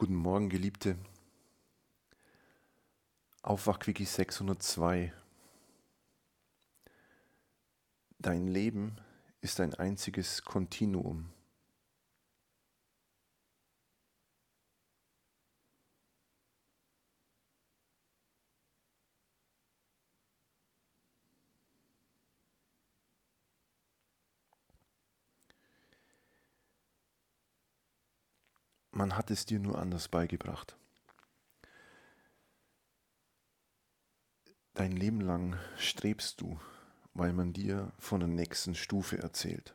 [0.00, 0.96] Guten Morgen, Geliebte.
[3.42, 5.12] Aufwachquickie 602.
[8.18, 8.96] Dein Leben
[9.42, 11.28] ist ein einziges Kontinuum.
[29.00, 30.76] Man hat es dir nur anders beigebracht.
[34.74, 36.60] Dein Leben lang strebst du,
[37.14, 39.74] weil man dir von der nächsten Stufe erzählt.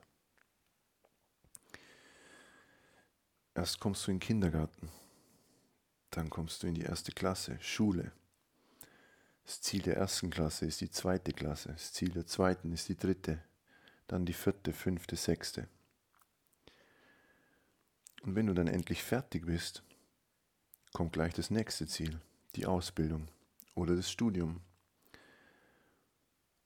[3.55, 4.91] Erst kommst du in den Kindergarten,
[6.11, 8.11] dann kommst du in die erste Klasse, Schule.
[9.43, 12.95] Das Ziel der ersten Klasse ist die zweite Klasse, das Ziel der zweiten ist die
[12.95, 13.41] dritte,
[14.05, 15.67] dann die vierte, fünfte, sechste.
[18.25, 19.83] Und wenn du dann endlich fertig bist,
[20.93, 22.19] kommt gleich das nächste Ziel,
[22.55, 23.27] die Ausbildung
[23.75, 24.61] oder das Studium.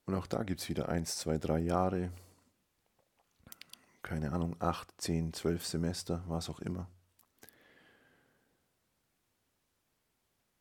[0.06, 2.10] Und auch da gibt es wieder eins, zwei, drei Jahre,
[4.00, 6.88] keine Ahnung, acht, zehn, zwölf Semester, was auch immer.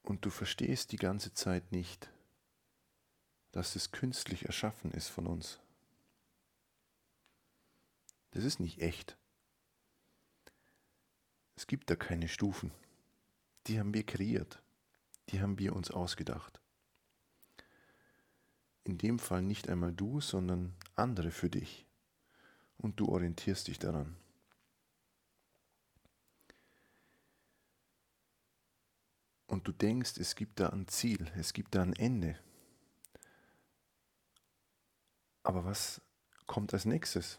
[0.02, 2.12] Und du verstehst die ganze Zeit nicht,
[3.54, 5.60] dass es künstlich erschaffen ist von uns.
[8.32, 9.19] Das ist nicht echt.
[11.60, 12.72] Es gibt da keine Stufen.
[13.68, 14.64] Die haben wir kreiert.
[15.28, 16.62] Die haben wir uns ausgedacht.
[18.86, 21.86] In dem Fall nicht einmal du, sondern andere für dich.
[22.78, 24.16] Und du orientierst dich daran.
[29.48, 32.40] Und du denkst, es gibt da ein Ziel, es gibt da ein Ende.
[35.44, 36.02] Aber was
[36.48, 37.38] kommt als nächstes?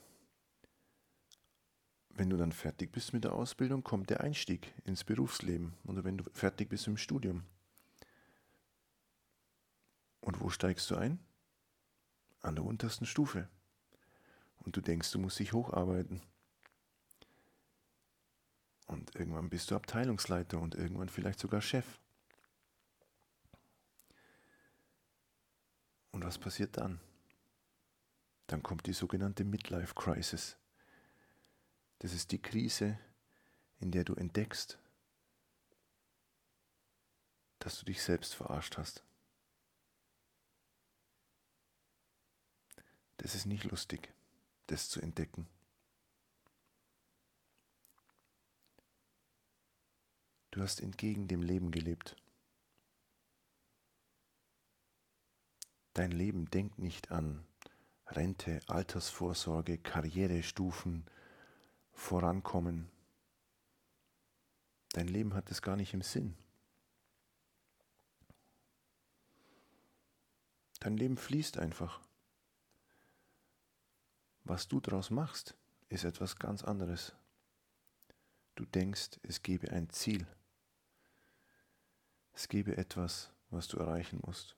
[2.10, 6.18] Wenn du dann fertig bist mit der Ausbildung, kommt der Einstieg ins Berufsleben oder wenn
[6.18, 7.44] du fertig bist im Studium.
[10.20, 11.18] Und wo steigst du ein?
[12.42, 13.48] An der untersten Stufe.
[14.64, 16.20] Und du denkst, du musst dich hocharbeiten.
[18.86, 22.00] Und irgendwann bist du Abteilungsleiter und irgendwann vielleicht sogar Chef.
[26.10, 27.00] Und was passiert dann?
[28.48, 30.56] Dann kommt die sogenannte Midlife Crisis.
[32.00, 32.98] Das ist die Krise,
[33.78, 34.78] in der du entdeckst,
[37.58, 39.04] dass du dich selbst verarscht hast.
[43.18, 44.12] Das ist nicht lustig,
[44.66, 45.46] das zu entdecken.
[50.52, 52.16] Du hast entgegen dem Leben gelebt.
[55.92, 57.44] Dein Leben denkt nicht an
[58.06, 61.04] Rente, Altersvorsorge, Karrierestufen,
[62.00, 62.90] vorankommen.
[64.92, 66.34] Dein Leben hat es gar nicht im Sinn.
[70.80, 72.00] Dein Leben fließt einfach.
[74.44, 75.54] Was du daraus machst,
[75.88, 77.14] ist etwas ganz anderes.
[78.56, 80.26] Du denkst, es gebe ein Ziel.
[82.32, 84.56] Es gebe etwas, was du erreichen musst.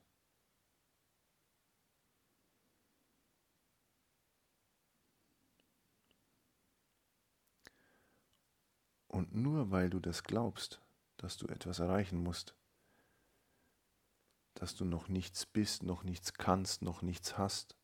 [9.13, 10.81] Und nur weil du das glaubst,
[11.17, 12.55] dass du etwas erreichen musst,
[14.55, 17.75] dass du noch nichts bist, noch nichts kannst, noch nichts hast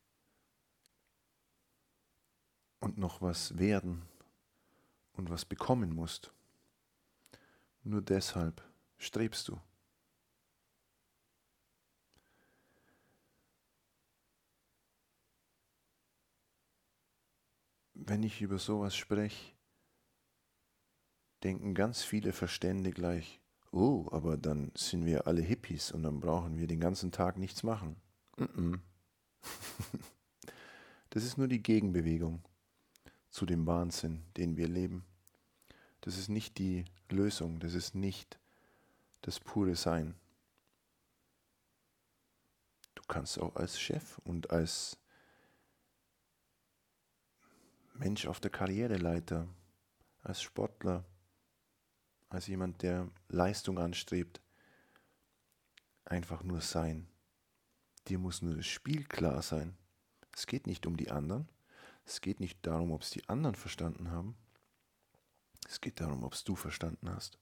[2.80, 4.02] und noch was werden
[5.14, 6.34] und was bekommen musst,
[7.84, 8.64] nur deshalb
[8.98, 9.62] strebst du.
[17.94, 19.59] Wenn ich über sowas spreche,
[21.44, 23.40] denken ganz viele Verstände gleich,
[23.72, 27.64] oh, aber dann sind wir alle Hippies und dann brauchen wir den ganzen Tag nichts
[27.64, 27.96] machen.
[31.10, 32.44] das ist nur die Gegenbewegung
[33.30, 35.06] zu dem Wahnsinn, den wir leben.
[36.02, 38.40] Das ist nicht die Lösung, das ist nicht
[39.22, 40.16] das pure Sein.
[42.96, 44.98] Du kannst auch als Chef und als
[47.94, 49.48] Mensch auf der Karriereleiter,
[50.24, 51.04] als Sportler,
[52.30, 54.42] als jemand, der Leistung anstrebt.
[56.06, 57.08] Einfach nur sein.
[58.08, 59.78] Dir muss nur das Spiel klar sein.
[60.34, 61.50] Es geht nicht um die anderen.
[62.06, 64.36] Es geht nicht darum, ob es die anderen verstanden haben.
[65.68, 67.38] Es geht darum, ob es du verstanden hast.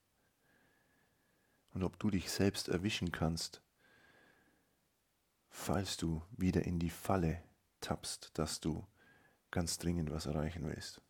[1.74, 3.62] Und ob du dich selbst erwischen kannst,
[5.50, 7.42] falls du wieder in die Falle
[7.82, 8.86] tappst, dass du
[9.52, 11.02] ganz dringend was erreichen willst.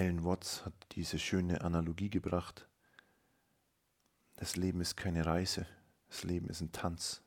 [0.00, 2.66] Alan Watts hat diese schöne Analogie gebracht.
[4.36, 5.66] Das Leben ist keine Reise,
[6.08, 7.22] das Leben ist ein Tanz.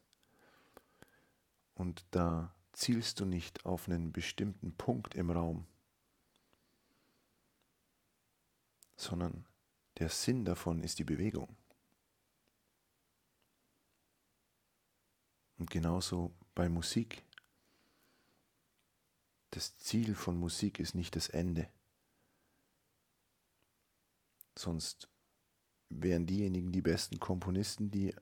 [1.76, 5.68] Und da zielst du nicht auf einen bestimmten Punkt im Raum,
[8.96, 9.46] sondern
[10.00, 11.56] der Sinn davon ist die Bewegung.
[15.60, 17.24] Und genauso bei Musik.
[19.52, 21.70] Das Ziel von Musik ist nicht das Ende.
[24.64, 25.10] Sonst
[25.90, 28.16] wären diejenigen die besten Komponisten, die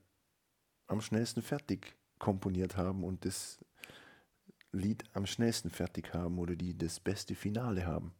[0.88, 3.64] am schnellsten fertig komponiert haben und das
[4.72, 8.16] Lied am schnellsten fertig haben oder die das beste Finale haben.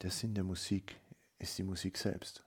[0.00, 1.00] Der Sinn der Musik
[1.38, 2.44] ist die Musik selbst.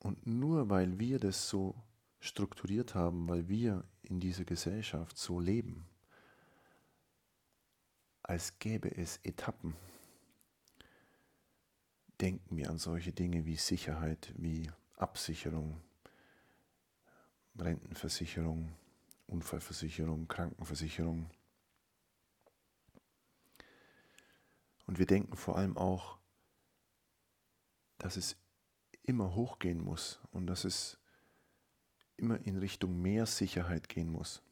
[0.00, 1.82] Und nur weil wir das so
[2.20, 5.88] strukturiert haben, weil wir in dieser Gesellschaft so leben,
[8.26, 9.76] als gäbe es Etappen,
[12.20, 15.80] denken wir an solche Dinge wie Sicherheit, wie Absicherung,
[17.56, 18.74] Rentenversicherung,
[19.28, 21.30] Unfallversicherung, Krankenversicherung.
[24.86, 26.18] Und wir denken vor allem auch,
[27.98, 28.36] dass es
[29.02, 30.98] immer hochgehen muss und dass es
[32.16, 34.42] immer in Richtung mehr Sicherheit gehen muss.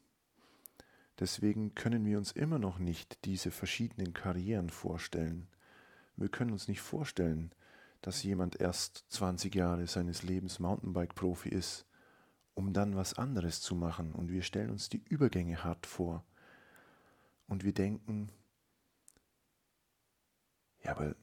[1.19, 5.47] Deswegen können wir uns immer noch nicht diese verschiedenen Karrieren vorstellen.
[6.17, 7.51] Wir können uns nicht vorstellen,
[8.01, 11.85] dass jemand erst 20 Jahre seines Lebens Mountainbike-Profi ist,
[12.53, 14.11] um dann was anderes zu machen.
[14.11, 16.25] Und wir stellen uns die Übergänge hart vor.
[17.47, 18.29] Und wir denken,
[20.83, 21.15] ja, aber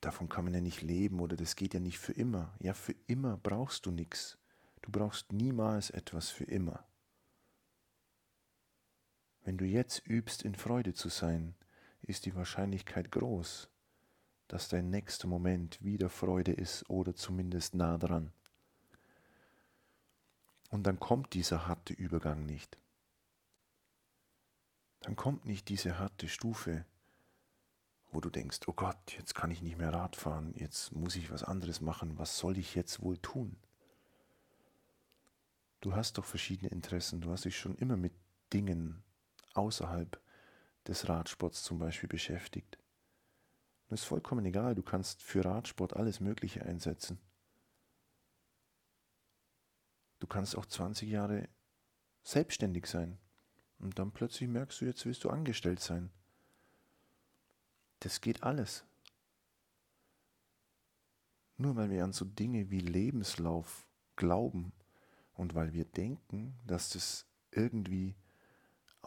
[0.00, 2.54] davon kann man ja nicht leben oder das geht ja nicht für immer.
[2.60, 4.38] Ja, für immer brauchst du nichts.
[4.82, 6.84] Du brauchst niemals etwas für immer.
[9.46, 11.54] Wenn du jetzt übst, in Freude zu sein,
[12.02, 13.70] ist die Wahrscheinlichkeit groß,
[14.48, 18.32] dass dein nächster Moment wieder Freude ist oder zumindest nah dran.
[20.70, 22.76] Und dann kommt dieser harte Übergang nicht.
[24.98, 26.84] Dann kommt nicht diese harte Stufe,
[28.10, 31.30] wo du denkst, oh Gott, jetzt kann ich nicht mehr Rad fahren, jetzt muss ich
[31.30, 33.56] was anderes machen, was soll ich jetzt wohl tun?
[35.82, 38.12] Du hast doch verschiedene Interessen, du hast dich schon immer mit
[38.52, 39.04] Dingen
[39.56, 40.20] außerhalb
[40.86, 42.78] des Radsports zum Beispiel beschäftigt.
[43.88, 47.18] Das ist vollkommen egal, du kannst für Radsport alles Mögliche einsetzen.
[50.18, 51.48] Du kannst auch 20 Jahre
[52.22, 53.18] selbstständig sein
[53.78, 56.10] und dann plötzlich merkst du, jetzt willst du angestellt sein.
[58.00, 58.84] Das geht alles.
[61.58, 63.86] Nur weil wir an so Dinge wie Lebenslauf
[64.16, 64.72] glauben
[65.34, 68.14] und weil wir denken, dass das irgendwie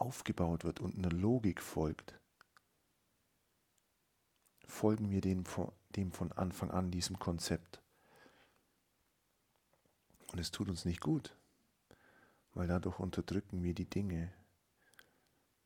[0.00, 2.18] aufgebaut wird und einer Logik folgt,
[4.66, 5.44] folgen wir dem,
[5.96, 7.82] dem von Anfang an, diesem Konzept.
[10.32, 11.36] Und es tut uns nicht gut,
[12.54, 14.32] weil dadurch unterdrücken wir die Dinge,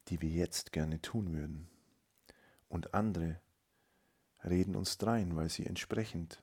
[0.08, 1.68] die wir jetzt gerne tun würden
[2.68, 3.40] und andere
[4.42, 6.42] reden uns drein, weil sie entsprechend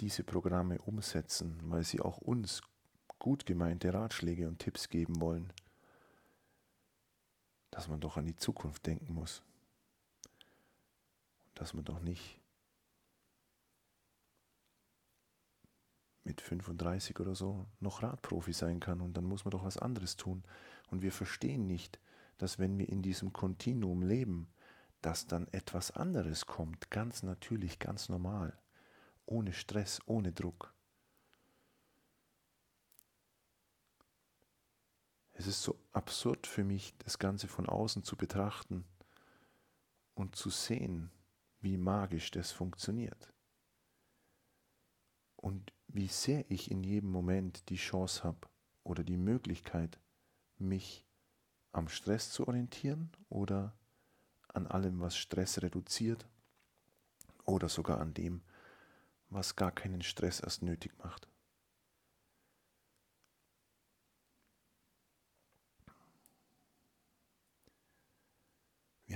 [0.00, 2.62] diese Programme umsetzen, weil sie auch uns
[3.18, 5.52] gut gemeinte Ratschläge und Tipps geben wollen,
[7.76, 9.42] dass man doch an die Zukunft denken muss,
[11.52, 12.40] dass man doch nicht
[16.24, 20.16] mit 35 oder so noch Radprofi sein kann und dann muss man doch was anderes
[20.16, 20.42] tun.
[20.88, 22.00] Und wir verstehen nicht,
[22.38, 24.48] dass wenn wir in diesem Kontinuum leben,
[25.02, 28.58] dass dann etwas anderes kommt, ganz natürlich, ganz normal,
[29.26, 30.72] ohne Stress, ohne Druck.
[35.38, 38.86] Es ist so absurd für mich, das Ganze von außen zu betrachten
[40.14, 41.10] und zu sehen,
[41.60, 43.32] wie magisch das funktioniert.
[45.36, 48.48] Und wie sehr ich in jedem Moment die Chance habe
[48.82, 50.00] oder die Möglichkeit,
[50.58, 51.04] mich
[51.72, 53.76] am Stress zu orientieren oder
[54.48, 56.26] an allem, was Stress reduziert
[57.44, 58.40] oder sogar an dem,
[59.28, 61.28] was gar keinen Stress erst nötig macht.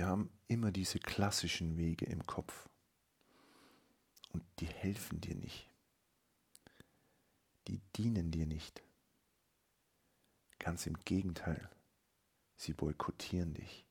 [0.01, 2.67] Wir haben immer diese klassischen Wege im Kopf
[4.33, 5.69] und die helfen dir nicht.
[7.67, 8.81] Die dienen dir nicht.
[10.57, 11.69] Ganz im Gegenteil,
[12.55, 13.85] sie boykottieren dich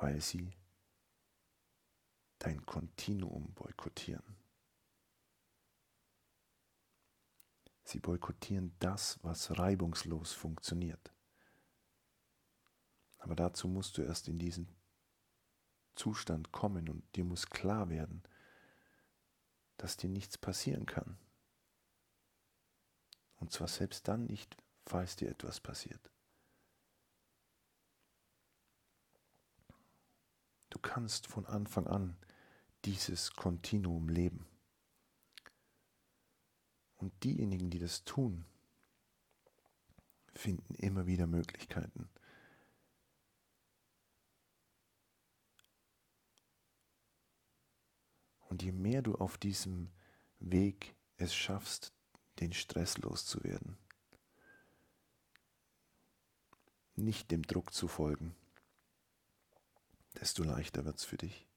[0.00, 0.52] weil sie
[2.38, 4.36] dein Kontinuum boykottieren.
[7.84, 11.12] Sie boykottieren das, was reibungslos funktioniert,
[13.30, 14.66] Aber dazu musst du erst in diesen
[15.94, 18.24] Zustand kommen und dir muss klar werden,
[19.76, 21.16] dass dir nichts passieren kann.
[23.36, 26.10] Und zwar selbst dann nicht, falls dir etwas passiert.
[30.70, 32.16] Du kannst von Anfang an
[32.84, 34.44] dieses Kontinuum leben.
[36.96, 38.44] Und diejenigen, die das tun,
[40.34, 42.10] finden immer wieder Möglichkeiten.
[48.50, 49.90] Und je mehr du auf diesem
[50.40, 51.92] Weg es schaffst,
[52.40, 53.78] den Stress loszuwerden,
[56.96, 58.34] nicht dem Druck zu folgen,
[60.20, 61.49] desto leichter wird es für dich.